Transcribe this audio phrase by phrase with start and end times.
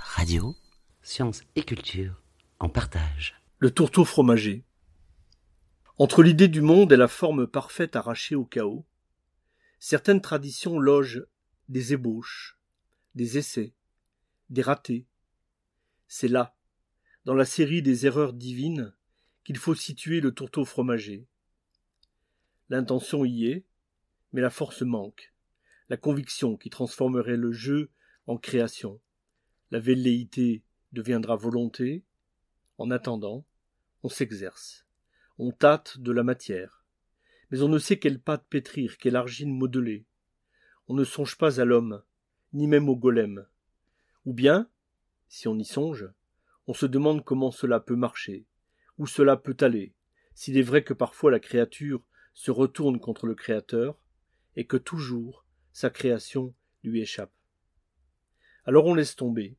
[0.00, 0.56] Radio.
[1.02, 2.22] Science et culture
[2.58, 3.40] en partage.
[3.58, 4.64] Le tourteau fromager.
[5.98, 8.86] Entre l'idée du monde et la forme parfaite arrachée au chaos,
[9.78, 11.24] certaines traditions logent
[11.68, 12.58] des ébauches,
[13.14, 13.74] des essais,
[14.50, 15.06] des ratés.
[16.06, 16.56] C'est là,
[17.24, 18.94] dans la série des erreurs divines,
[19.44, 21.26] qu'il faut situer le tourteau fromager.
[22.68, 23.64] L'intention y est,
[24.32, 25.32] mais la force manque,
[25.88, 27.90] la conviction qui transformerait le jeu
[28.26, 29.00] en création.
[29.70, 32.04] La velléité deviendra volonté.
[32.78, 33.44] En attendant,
[34.02, 34.86] on s'exerce.
[35.38, 36.84] On tâte de la matière.
[37.50, 40.06] Mais on ne sait quelle pâte pétrir, quelle argile modeler.
[40.86, 42.02] On ne songe pas à l'homme,
[42.52, 43.46] ni même au golem.
[44.24, 44.68] Ou bien,
[45.28, 46.08] si on y songe,
[46.66, 48.46] on se demande comment cela peut marcher,
[48.98, 49.94] où cela peut aller,
[50.34, 52.02] s'il est vrai que parfois la créature
[52.34, 53.98] se retourne contre le Créateur,
[54.54, 57.37] et que toujours sa création lui échappe.
[58.68, 59.56] Alors on laisse tomber.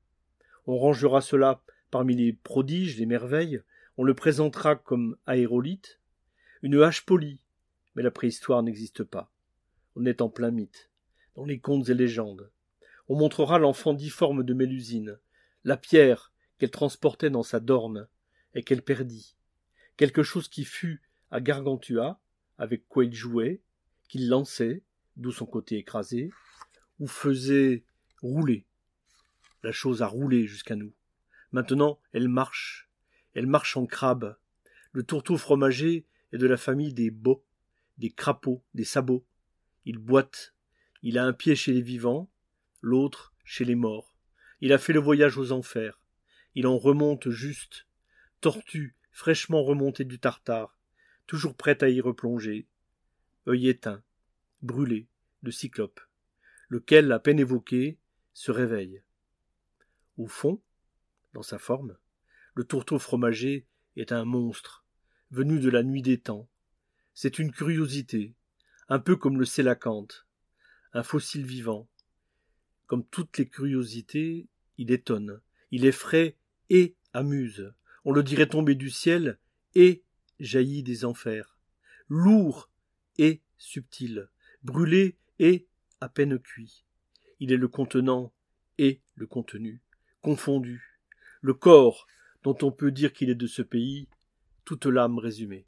[0.68, 3.60] On rangera cela parmi les prodiges, les merveilles,
[3.98, 6.00] on le présentera comme aérolite,
[6.62, 7.42] une hache polie,
[7.96, 9.32] mais la préhistoire n'existe pas.
[9.96, 10.92] On est en plein mythe,
[11.34, 12.52] dans les contes et légendes.
[13.08, 15.18] On montrera l'enfant difforme de Mélusine,
[15.64, 18.08] la pierre qu'elle transportait dans sa dorne,
[18.54, 19.36] et qu'elle perdit,
[19.98, 21.02] quelque chose qui fut
[21.32, 22.20] à Gargantua,
[22.60, 23.60] avec quoi il jouait,
[24.08, 24.84] qu'il lançait,
[25.18, 26.30] d'où son côté écrasé,
[27.00, 27.84] ou faisait
[28.22, 28.68] rouler.
[29.64, 30.94] La chose a roulé jusqu'à nous.
[31.52, 32.90] Maintenant, elle marche.
[33.34, 34.38] Elle marche en crabe.
[34.92, 37.44] Le tourteau fromager est de la famille des bots,
[37.98, 39.26] des crapauds, des sabots.
[39.86, 40.54] Il boite.
[41.02, 42.30] Il a un pied chez les vivants,
[42.82, 44.16] l'autre chez les morts.
[44.62, 46.00] Il a fait le voyage aux enfers.
[46.56, 47.86] Il en remonte juste.
[48.42, 50.78] Tortue, fraîchement remontée du tartare,
[51.28, 52.68] toujours prête à y replonger.
[53.48, 54.04] Œil éteint,
[54.62, 55.08] brûlé,
[55.44, 56.00] de cyclope,
[56.70, 57.98] lequel, à peine évoqué,
[58.34, 59.02] se réveille.
[60.20, 60.62] Au fond,
[61.34, 61.96] dans sa forme,
[62.54, 64.84] le tourteau fromager est un monstre,
[65.32, 66.50] venu de la nuit des temps.
[67.14, 68.36] C'est une curiosité,
[68.90, 70.28] un peu comme le sélacanthe,
[70.92, 71.88] un fossile vivant.
[72.86, 75.40] Comme toutes les curiosités, il étonne,
[75.72, 76.36] il effraie
[76.70, 77.74] et amuse.
[78.04, 79.40] On le dirait tomber du ciel
[79.74, 80.04] et
[80.42, 81.58] jaillit des enfers.
[82.10, 82.70] Lourd
[83.18, 84.28] et subtil,
[84.64, 85.66] brûlé et
[86.02, 86.84] à peine cuit.
[87.40, 88.34] Il est le contenant
[88.78, 89.82] et le contenu
[90.22, 91.00] confondu,
[91.42, 92.08] le corps
[92.44, 94.08] dont on peut dire qu'il est de ce pays,
[94.66, 95.66] toute l'âme résumée.